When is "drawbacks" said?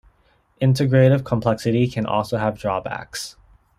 2.57-3.35